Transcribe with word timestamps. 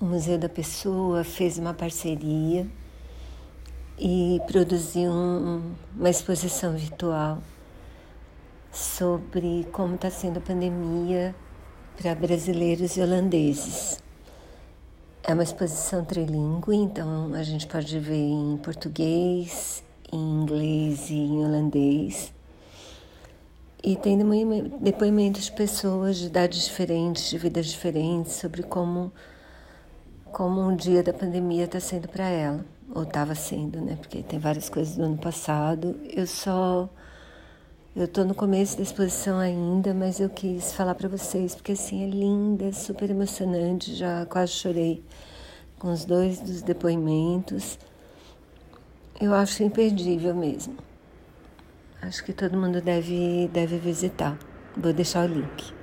o 0.00 0.04
Museu 0.04 0.38
da 0.38 0.48
Pessoa 0.48 1.24
fez 1.24 1.58
uma 1.58 1.74
parceria 1.74 2.66
e 3.98 4.40
produziu 4.46 5.10
um, 5.10 5.74
uma 5.96 6.08
exposição 6.08 6.76
virtual 6.76 7.38
sobre 8.70 9.66
como 9.72 9.96
está 9.96 10.08
sendo 10.08 10.38
a 10.38 10.40
pandemia 10.40 11.34
para 12.00 12.14
brasileiros 12.14 12.96
e 12.96 13.00
holandeses. 13.00 14.00
É 15.24 15.34
uma 15.34 15.42
exposição 15.42 16.04
trilingue, 16.04 16.76
então 16.76 17.34
a 17.34 17.42
gente 17.42 17.66
pode 17.66 17.98
ver 17.98 18.14
em 18.14 18.56
português, 18.58 19.82
em 20.12 20.42
inglês 20.42 21.10
e 21.10 21.14
em 21.14 21.44
holandês. 21.44 22.32
E 23.82 23.96
tem 23.96 24.16
depoimentos 24.80 25.46
de 25.46 25.52
pessoas 25.52 26.18
de 26.18 26.26
idades 26.26 26.66
diferentes, 26.66 27.28
de 27.28 27.36
vidas 27.36 27.66
diferentes, 27.66 28.34
sobre 28.34 28.62
como 28.62 29.12
como 30.32 30.60
um 30.60 30.76
dia 30.76 31.02
da 31.02 31.12
pandemia 31.12 31.64
está 31.64 31.80
sendo 31.80 32.08
para 32.08 32.28
ela, 32.28 32.64
ou 32.94 33.02
estava 33.02 33.34
sendo, 33.34 33.80
né? 33.80 33.96
Porque 33.96 34.22
tem 34.22 34.38
várias 34.38 34.68
coisas 34.68 34.96
do 34.96 35.04
ano 35.04 35.18
passado. 35.18 35.98
Eu 36.04 36.26
só 36.26 36.88
eu 37.96 38.04
estou 38.04 38.24
no 38.24 38.32
começo 38.34 38.76
da 38.76 38.82
exposição 38.84 39.38
ainda, 39.38 39.92
mas 39.92 40.20
eu 40.20 40.30
quis 40.30 40.72
falar 40.72 40.94
para 40.94 41.08
vocês 41.08 41.56
porque 41.56 41.72
assim 41.72 42.04
é 42.04 42.06
linda, 42.08 42.66
é 42.66 42.72
super 42.72 43.10
emocionante. 43.10 43.92
Já 43.94 44.24
quase 44.26 44.52
chorei 44.52 45.02
com 45.78 45.92
os 45.92 46.04
dois 46.04 46.38
dos 46.38 46.62
depoimentos. 46.62 47.78
Eu 49.20 49.34
acho 49.34 49.64
imperdível 49.64 50.32
mesmo. 50.34 50.76
Acho 52.00 52.24
que 52.24 52.32
todo 52.32 52.56
mundo 52.56 52.80
deve 52.80 53.48
deve 53.52 53.78
visitar. 53.78 54.38
Vou 54.76 54.92
deixar 54.92 55.28
o 55.28 55.32
link. 55.32 55.77